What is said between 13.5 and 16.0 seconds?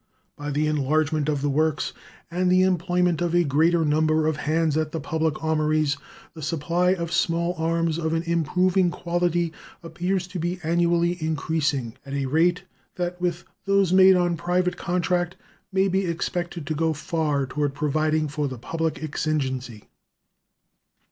those made on private contract, may